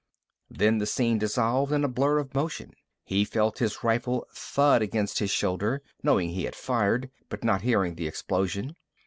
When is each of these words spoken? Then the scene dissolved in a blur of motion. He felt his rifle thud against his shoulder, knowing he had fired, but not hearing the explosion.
Then 0.49 0.79
the 0.79 0.87
scene 0.87 1.19
dissolved 1.19 1.71
in 1.71 1.83
a 1.83 1.87
blur 1.87 2.17
of 2.17 2.33
motion. 2.33 2.71
He 3.05 3.23
felt 3.23 3.59
his 3.59 3.83
rifle 3.83 4.25
thud 4.33 4.81
against 4.81 5.19
his 5.19 5.29
shoulder, 5.29 5.83
knowing 6.01 6.29
he 6.29 6.45
had 6.45 6.55
fired, 6.55 7.11
but 7.29 7.43
not 7.43 7.61
hearing 7.61 7.93
the 7.93 8.07
explosion. 8.07 8.75